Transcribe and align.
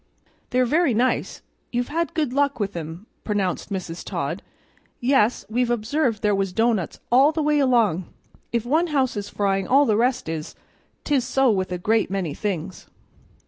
"They're 0.49 0.65
very 0.65 0.95
nice; 0.95 1.43
you've 1.71 1.89
had 1.89 2.15
good 2.15 2.33
luck 2.33 2.59
with 2.59 2.75
'em," 2.75 3.05
pronounced 3.23 3.69
Mrs. 3.71 4.03
Todd. 4.03 4.41
"Yes, 4.99 5.45
we've 5.47 5.69
observed 5.69 6.23
there 6.23 6.33
was 6.33 6.51
doughnuts 6.53 6.99
all 7.11 7.31
the 7.31 7.43
way 7.43 7.59
along; 7.59 8.05
if 8.51 8.65
one 8.65 8.87
house 8.87 9.15
is 9.15 9.29
frying 9.29 9.67
all 9.67 9.85
the 9.85 9.95
rest 9.95 10.27
is; 10.27 10.55
'tis 11.03 11.23
so 11.23 11.51
with 11.51 11.71
a 11.71 11.77
great 11.77 12.09
many 12.09 12.33
things." 12.33 12.87